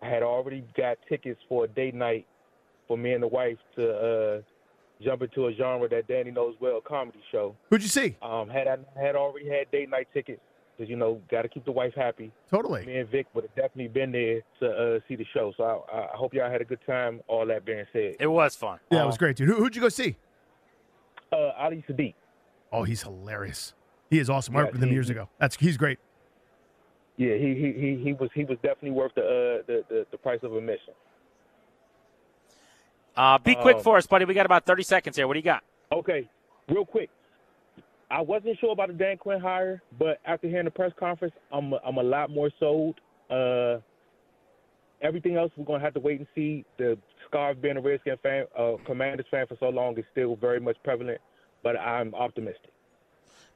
[0.00, 2.26] I had already got tickets for a date night
[2.92, 4.40] for me and the wife to uh,
[5.02, 7.56] jump into a genre that Danny knows well, a comedy show.
[7.70, 8.16] Who'd you see?
[8.20, 10.42] Um, had I had already had date night tickets
[10.76, 12.30] because you know got to keep the wife happy.
[12.50, 12.84] Totally.
[12.84, 15.54] Me and Vic would have definitely been there to uh, see the show.
[15.56, 17.22] So I, I hope y'all had a good time.
[17.28, 18.78] All that being said, It was fun.
[18.90, 19.48] Yeah, it was great, dude.
[19.48, 20.16] Who, who'd you go see?
[21.32, 22.12] uh, Ali Siddiq.
[22.70, 23.72] Oh, he's hilarious.
[24.10, 24.54] He is awesome.
[24.54, 25.30] I Yeah, worked with him years ago.
[25.38, 25.98] That's he's great.
[27.16, 30.18] Yeah, he he he, he was he was definitely worth the, uh, the the the
[30.18, 30.92] price of admission.
[33.16, 34.24] Uh, be quick Um, for us, buddy.
[34.24, 35.26] We got about 30 seconds here.
[35.26, 35.62] What do you got?
[35.92, 36.28] Okay,
[36.68, 37.10] real quick.
[38.10, 41.72] I wasn't sure about the Dan Quinn hire, but after hearing the press conference, I'm
[41.84, 43.00] I'm a lot more sold.
[43.30, 43.78] Uh,
[45.00, 46.64] everything else we're gonna have to wait and see.
[46.78, 50.36] The scar of being a Redskin fan, uh, Commanders fan for so long is still
[50.36, 51.20] very much prevalent,
[51.62, 52.70] but I'm optimistic.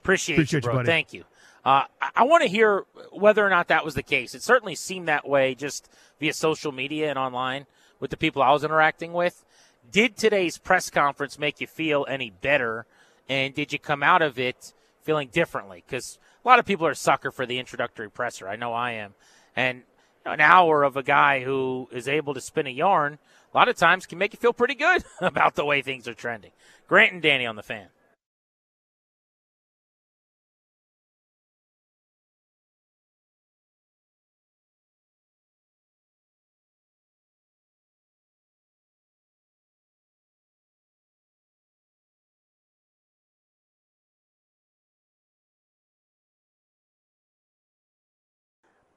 [0.02, 0.74] Appreciate, Appreciate you, you, bro.
[0.76, 0.86] buddy.
[0.86, 1.24] Thank you.
[1.64, 4.34] Uh, I, I want to hear whether or not that was the case.
[4.34, 5.90] It certainly seemed that way just
[6.20, 7.66] via social media and online
[7.98, 9.44] with the people I was interacting with.
[9.90, 12.86] Did today's press conference make you feel any better?
[13.28, 14.72] And did you come out of it
[15.02, 15.82] feeling differently?
[15.86, 18.48] Because a lot of people are sucker for the introductory presser.
[18.48, 19.14] I know I am.
[19.54, 19.82] And
[20.24, 23.18] an hour of a guy who is able to spin a yarn
[23.52, 26.14] a lot of times can make you feel pretty good about the way things are
[26.14, 26.50] trending.
[26.86, 27.86] Grant and Danny on the fan.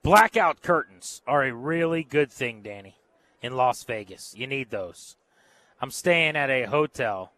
[0.01, 2.95] Blackout curtains are a really good thing, Danny,
[3.41, 4.33] in Las Vegas.
[4.35, 5.17] You need those.
[5.81, 7.31] I'm staying at a hotel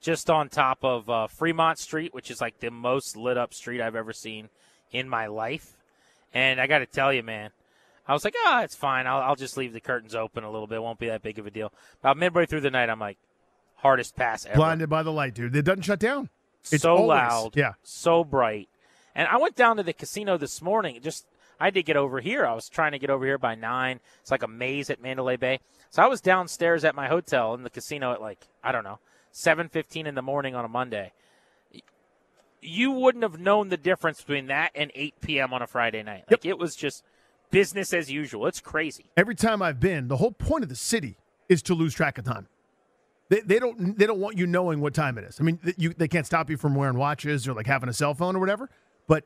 [0.00, 3.80] just on top of uh, Fremont Street, which is like the most lit up street
[3.80, 4.48] I've ever seen
[4.90, 5.76] in my life.
[6.32, 7.50] And I got to tell you, man,
[8.06, 9.06] I was like, oh, it's fine.
[9.06, 10.76] I'll, I'll just leave the curtains open a little bit.
[10.76, 11.72] It won't be that big of a deal.
[12.00, 13.18] About midway through the night, I'm like,
[13.76, 15.54] hardest pass ever Blinded by the light, dude.
[15.54, 16.30] It doesn't shut down.
[16.70, 17.72] It's so always- loud, Yeah.
[17.82, 18.68] so bright.
[19.14, 21.00] And I went down to the casino this morning.
[21.02, 21.26] Just
[21.60, 22.46] I had to get over here.
[22.46, 24.00] I was trying to get over here by nine.
[24.20, 25.60] It's like a maze at Mandalay Bay.
[25.90, 28.98] So I was downstairs at my hotel in the casino at like I don't know
[29.32, 31.12] seven fifteen in the morning on a Monday.
[32.60, 35.52] You wouldn't have known the difference between that and eight p.m.
[35.52, 36.24] on a Friday night.
[36.30, 37.04] Like it was just
[37.50, 38.46] business as usual.
[38.46, 39.06] It's crazy.
[39.16, 41.16] Every time I've been, the whole point of the city
[41.48, 42.46] is to lose track of time.
[43.30, 45.38] They, they don't they don't want you knowing what time it is.
[45.40, 48.14] I mean, you, they can't stop you from wearing watches or like having a cell
[48.14, 48.70] phone or whatever.
[49.06, 49.24] But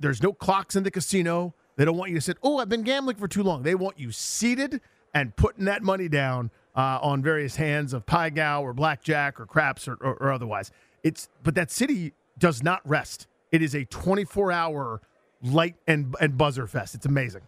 [0.00, 1.54] there's no clocks in the casino.
[1.76, 2.36] They don't want you to sit.
[2.42, 3.62] Oh, I've been gambling for too long.
[3.62, 4.80] They want you seated
[5.12, 9.46] and putting that money down uh, on various hands of pai gow or blackjack or
[9.46, 10.70] craps or, or, or otherwise.
[11.02, 13.26] It's but that city does not rest.
[13.52, 15.00] It is a 24 hour
[15.42, 16.94] light and and buzzer fest.
[16.94, 17.42] It's amazing.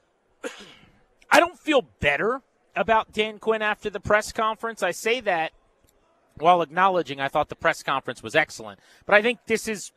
[1.31, 2.43] I don't feel better
[2.75, 4.83] about Dan Quinn after the press conference.
[4.83, 5.53] I say that
[6.39, 8.79] while acknowledging I thought the press conference was excellent.
[9.07, 9.93] But I think this is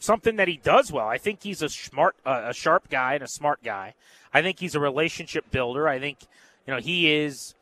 [0.00, 1.06] something that he does well.
[1.06, 3.94] I think he's a smart, uh, a sharp guy and a smart guy.
[4.32, 5.88] I think he's a relationship builder.
[5.88, 6.18] I think
[6.66, 7.54] you know he is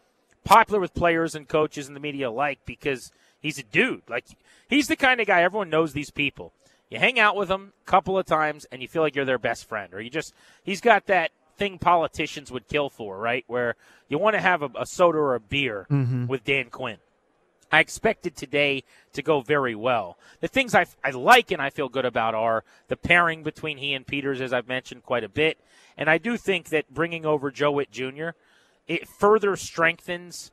[0.45, 4.03] popular with players and coaches and the media alike because he's a dude.
[4.09, 4.25] Like
[4.69, 6.53] he's the kind of guy everyone knows these people.
[6.91, 9.39] You hang out with them a couple of times and you feel like you're their
[9.39, 10.33] best friend, or you just
[10.63, 13.45] he's got that thing politicians would kill for, right?
[13.47, 13.75] Where
[14.09, 15.87] you want to have a, a soda or a beer
[16.29, 16.99] with Dan Quinn.
[17.71, 20.19] I expected today to go very well.
[20.41, 23.95] The things I, I like and I feel good about are the pairing between he
[23.95, 25.59] and Peters, as I've mentioned quite a bit.
[25.97, 28.31] And I do think that bringing over Joe Whitt Jr.
[28.87, 30.51] it further strengthens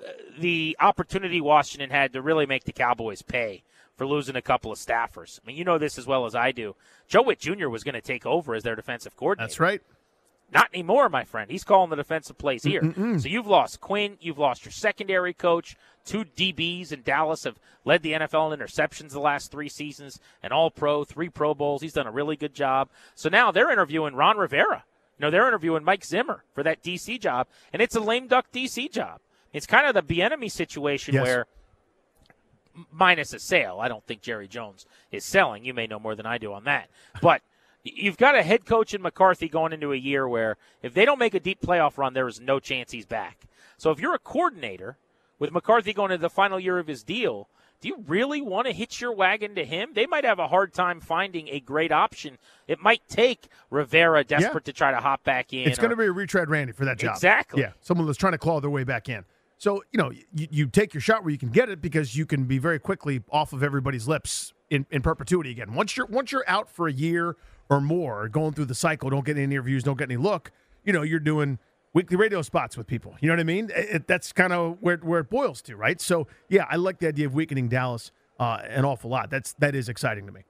[0.00, 3.62] uh, the opportunity Washington had to really make the Cowboys pay
[3.96, 5.40] for losing a couple of staffers.
[5.42, 6.76] I mean, you know this as well as I do.
[7.08, 7.68] Joe Whitt Jr.
[7.68, 9.48] was going to take over as their defensive coordinator.
[9.48, 9.82] That's right.
[10.52, 11.50] Not anymore, my friend.
[11.50, 12.82] He's calling the defensive plays here.
[12.82, 13.20] Mm-mm-mm.
[13.20, 14.18] So you've lost Quinn.
[14.20, 15.76] You've lost your secondary coach.
[16.04, 20.20] Two DBs in Dallas have led the NFL in interceptions the last three seasons.
[20.42, 21.80] An All Pro, three Pro Bowls.
[21.80, 22.88] He's done a really good job.
[23.14, 24.84] So now they're interviewing Ron Rivera.
[25.18, 28.46] You know, they're interviewing Mike Zimmer for that DC job, and it's a lame duck
[28.52, 29.20] DC job.
[29.52, 31.22] It's kind of the Bieniemy situation yes.
[31.22, 31.46] where
[32.90, 33.78] minus a sale.
[33.80, 35.64] I don't think Jerry Jones is selling.
[35.64, 36.88] You may know more than I do on that.
[37.20, 37.42] But
[37.84, 41.18] you've got a head coach in McCarthy going into a year where if they don't
[41.18, 43.46] make a deep playoff run, there is no chance he's back.
[43.76, 44.98] So if you're a coordinator
[45.38, 47.48] with McCarthy going into the final year of his deal,
[47.80, 49.90] do you really want to hitch your wagon to him?
[49.94, 52.38] They might have a hard time finding a great option.
[52.68, 54.66] It might take Rivera desperate yeah.
[54.66, 55.68] to try to hop back in.
[55.68, 57.16] It's going to be a retread Randy for that job.
[57.16, 57.62] Exactly.
[57.62, 59.24] Yeah, someone that's trying to claw their way back in.
[59.58, 62.24] So, you know, you, you take your shot where you can get it because you
[62.24, 65.74] can be very quickly off of everybody's lips in, in perpetuity again.
[65.74, 67.36] Once you're once you're out for a year
[67.72, 70.52] or more, going through the cycle, don't get any interviews, don't get any look,
[70.84, 71.58] you know, you're doing
[71.92, 73.14] weekly radio spots with people.
[73.20, 73.70] You know what I mean?
[73.74, 76.00] It, that's kind of where, where it boils to, right?
[76.00, 79.30] So, yeah, I like the idea of weakening Dallas uh, an awful lot.
[79.30, 80.42] That's that is exciting to me.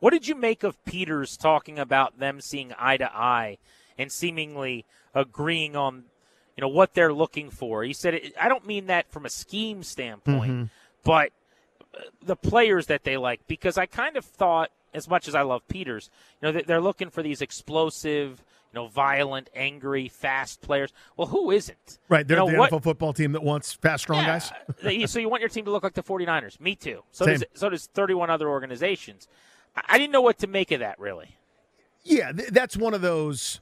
[0.00, 3.58] What did you make of Peters talking about them seeing eye to eye
[3.96, 6.04] and seemingly agreeing on,
[6.56, 7.84] you know, what they're looking for?
[7.84, 10.64] He said, I don't mean that from a scheme standpoint, mm-hmm.
[11.04, 11.30] but
[11.94, 15.42] uh, the players that they like because I kind of thought as much as I
[15.42, 16.10] love Peters,
[16.42, 20.92] you know, they're looking for these explosive, you know, violent, angry, fast players.
[21.16, 21.98] Well, who isn't?
[22.10, 22.28] Right.
[22.28, 24.52] They're you know, the what, NFL football team that wants fast, strong yeah, guys.
[24.84, 26.60] Uh, so you want your team to look like the 49ers.
[26.60, 27.02] Me too.
[27.12, 27.38] So Same.
[27.38, 29.26] does, so does 31 other organizations.
[29.88, 31.36] I didn't know what to make of that, really.
[32.04, 33.60] Yeah, th- that's one of those.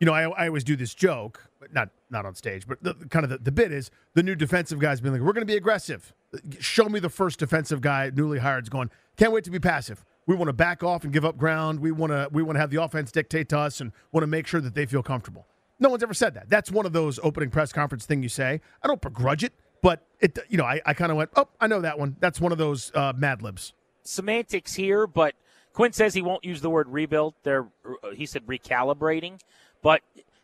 [0.00, 2.66] You know, I, I always do this joke, but not not on stage.
[2.66, 5.32] But the, kind of the, the bit is the new defensive guys being like, "We're
[5.32, 6.12] going to be aggressive.
[6.58, 8.90] Show me the first defensive guy newly hired is going.
[9.16, 11.80] Can't wait to be passive we want to back off and give up ground.
[11.80, 14.26] We want to we want to have the offense dictate to us and want to
[14.26, 15.46] make sure that they feel comfortable.
[15.78, 16.48] No one's ever said that.
[16.48, 18.60] That's one of those opening press conference thing you say.
[18.82, 19.52] I don't begrudge it,
[19.82, 22.16] but it you know I, I kind of went oh I know that one.
[22.20, 23.72] That's one of those uh, Mad Libs.
[24.02, 25.34] Semantics here, but
[25.72, 27.34] Quinn says he won't use the word rebuild.
[27.42, 29.40] They're uh, he said recalibrating,
[29.82, 30.02] but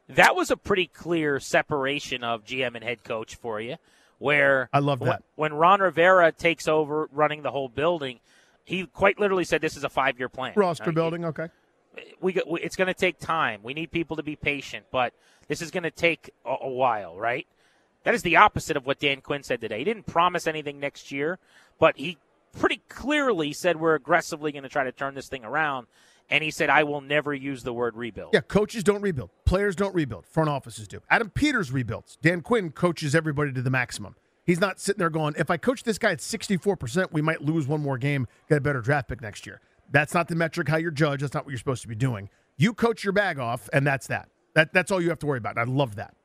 [0.09, 3.77] that was a pretty clear separation of GM and head coach for you.
[4.19, 8.21] Where I love that when, when Ron Rivera takes over running the whole building
[8.71, 10.53] he quite literally said this is a five year plan.
[10.55, 11.49] Roster building, okay.
[12.21, 13.61] We, we it's going to take time.
[13.65, 15.13] We need people to be patient, but
[15.49, 17.47] this is going to take a, a while, right?
[18.05, 19.79] That is the opposite of what Dan Quinn said today.
[19.79, 21.39] He didn't promise anything next year,
[21.81, 22.17] but he
[22.57, 25.89] pretty clearly said we're aggressively going to try to turn this thing around.
[26.31, 28.31] And he said, I will never use the word rebuild.
[28.33, 29.31] Yeah, coaches don't rebuild.
[29.45, 30.27] Players don't rebuild.
[30.27, 31.01] Front offices do.
[31.11, 32.17] Adam Peters rebuilds.
[32.23, 34.15] Dan Quinn coaches everybody to the maximum.
[34.51, 37.69] He's not sitting there going, if I coach this guy at 64%, we might lose
[37.69, 39.61] one more game, get a better draft pick next year.
[39.93, 41.23] That's not the metric how you're judged.
[41.23, 42.29] That's not what you're supposed to be doing.
[42.57, 44.29] You coach your bag off, and that's that.
[44.55, 45.57] that that's all you have to worry about.
[45.57, 46.17] And I love that.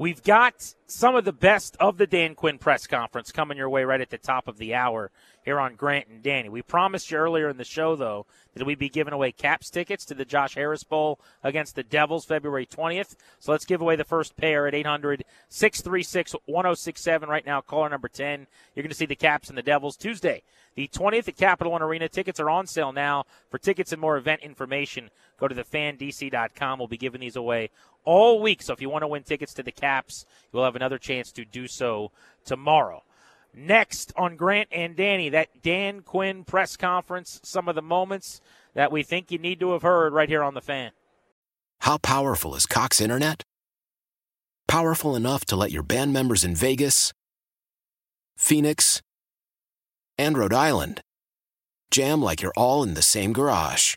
[0.00, 3.84] We've got some of the best of the Dan Quinn press conference coming your way
[3.84, 5.10] right at the top of the hour
[5.44, 6.48] here on Grant and Danny.
[6.48, 8.24] We promised you earlier in the show, though,
[8.54, 12.24] that we'd be giving away caps tickets to the Josh Harris Bowl against the Devils
[12.24, 13.14] February 20th.
[13.40, 17.28] So let's give away the first pair at 800 636 1067.
[17.28, 18.46] Right now, caller number 10.
[18.74, 20.42] You're going to see the Caps and the Devils Tuesday,
[20.76, 22.08] the 20th at Capital One Arena.
[22.08, 23.24] Tickets are on sale now.
[23.50, 26.78] For tickets and more event information, go to thefandc.com.
[26.78, 27.68] We'll be giving these away
[28.04, 28.62] all week.
[28.62, 31.44] So if you want to win tickets to the Caps, you'll have another chance to
[31.44, 32.12] do so
[32.44, 33.02] tomorrow.
[33.54, 38.40] Next on Grant and Danny, that Dan Quinn press conference, some of the moments
[38.74, 40.92] that we think you need to have heard right here on the fan.
[41.80, 43.42] How powerful is Cox Internet?
[44.68, 47.12] Powerful enough to let your band members in Vegas,
[48.36, 49.02] Phoenix,
[50.16, 51.00] and Rhode Island
[51.90, 53.96] jam like you're all in the same garage.